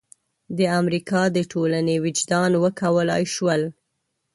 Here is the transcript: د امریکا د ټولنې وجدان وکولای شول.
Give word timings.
د 0.57 0.59
امریکا 0.79 1.21
د 1.35 1.37
ټولنې 1.51 1.95
وجدان 2.05 2.51
وکولای 2.63 3.23
شول. 3.33 3.61